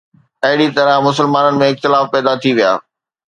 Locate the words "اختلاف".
1.73-2.05